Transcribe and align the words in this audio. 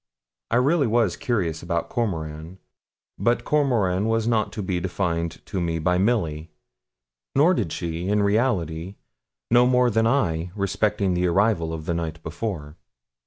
I 0.49 0.55
really 0.55 0.87
was 0.87 1.15
curious 1.15 1.61
about 1.61 1.89
Cormoran; 1.89 2.57
but 3.19 3.43
Cormoran 3.43 4.07
was 4.07 4.27
not 4.27 4.51
to 4.53 4.63
be 4.63 4.79
defined 4.79 5.45
to 5.45 5.61
me 5.61 5.77
by 5.77 5.99
Milly; 5.99 6.49
nor 7.35 7.53
did 7.53 7.71
she, 7.71 8.07
in 8.07 8.23
reality, 8.23 8.95
know 9.51 9.67
more 9.67 9.91
than 9.91 10.07
I 10.07 10.49
respecting 10.55 11.13
the 11.13 11.27
arrival 11.27 11.71
of 11.71 11.85
the 11.85 11.93
night 11.93 12.19
before. 12.23 12.77